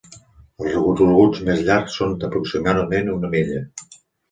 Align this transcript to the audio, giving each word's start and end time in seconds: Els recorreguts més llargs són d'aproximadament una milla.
Els 0.61 0.63
recorreguts 0.63 1.43
més 1.51 1.61
llargs 1.67 1.99
són 2.01 2.17
d'aproximadament 2.25 3.15
una 3.19 3.33
milla. 3.39 3.65